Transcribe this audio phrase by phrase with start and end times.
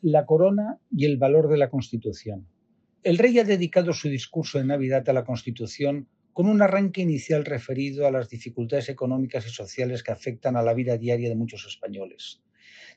[0.00, 2.46] La corona y el valor de la Constitución.
[3.02, 7.44] El rey ha dedicado su discurso de Navidad a la Constitución con un arranque inicial
[7.44, 11.66] referido a las dificultades económicas y sociales que afectan a la vida diaria de muchos
[11.66, 12.40] españoles.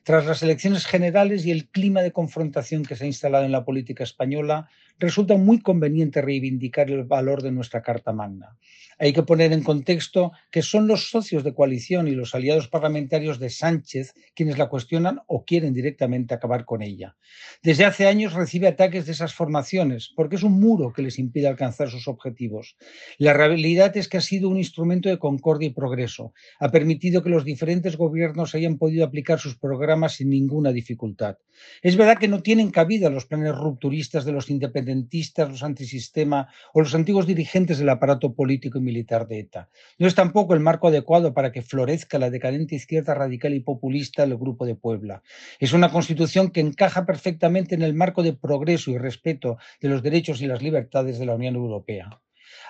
[0.04, 3.64] Tras las elecciones generales y el clima de confrontación que se ha instalado en la
[3.64, 8.56] política española, resulta muy conveniente reivindicar el valor de nuestra Carta Magna.
[8.98, 13.40] Hay que poner en contexto que son los socios de coalición y los aliados parlamentarios
[13.40, 17.16] de Sánchez quienes la cuestionan o quieren directamente acabar con ella.
[17.62, 21.48] Desde hace años recibe ataques de esas formaciones porque es un muro que les impide
[21.48, 22.76] alcanzar sus objetivos.
[23.18, 26.32] La realidad es que ha sido un instrumento de concordia y progreso.
[26.60, 31.38] Ha permitido que los diferentes gobiernos hayan podido aplicar sus programas sin ninguna dificultad.
[31.80, 36.80] Es verdad que no tienen cabida los planes rupturistas de los independentistas, los antisistema o
[36.80, 39.70] los antiguos dirigentes del aparato político y militar de ETA.
[39.98, 44.26] No es tampoco el marco adecuado para que florezca la decadente izquierda radical y populista
[44.26, 45.22] del Grupo de Puebla.
[45.58, 50.02] Es una constitución que encaja perfectamente en el marco de progreso y respeto de los
[50.02, 52.20] derechos y las libertades de la Unión Europea.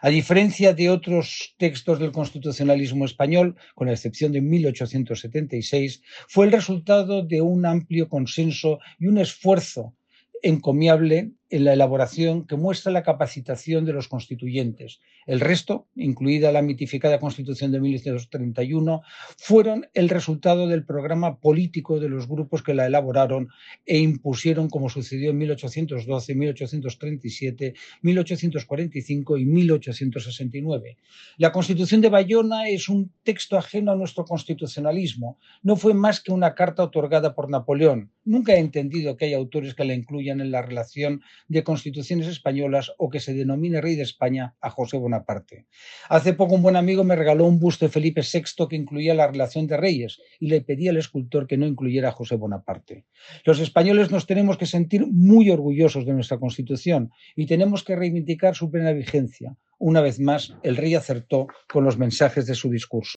[0.01, 6.53] A diferencia de otros textos del constitucionalismo español, con la excepción de 1876, fue el
[6.53, 9.95] resultado de un amplio consenso y un esfuerzo
[10.43, 15.01] encomiable en la elaboración que muestra la capacitación de los constituyentes.
[15.27, 19.03] El resto, incluida la mitificada Constitución de 1931,
[19.37, 23.51] fueron el resultado del programa político de los grupos que la elaboraron
[23.85, 30.97] e impusieron, como sucedió en 1812, 1837, 1845 y 1869.
[31.37, 35.39] La Constitución de Bayona es un texto ajeno a nuestro constitucionalismo.
[35.63, 38.11] No fue más que una carta otorgada por Napoleón.
[38.25, 42.93] Nunca he entendido que hay autores que la incluyan en la relación de constituciones españolas
[42.99, 45.67] o que se denomine rey de España a José Bonaparte.
[46.09, 49.27] Hace poco un buen amigo me regaló un busto de Felipe VI que incluía la
[49.27, 53.07] relación de reyes y le pedí al escultor que no incluyera a José Bonaparte.
[53.45, 58.55] Los españoles nos tenemos que sentir muy orgullosos de nuestra constitución y tenemos que reivindicar
[58.55, 59.57] su plena vigencia.
[59.79, 63.17] Una vez más, el rey acertó con los mensajes de su discurso.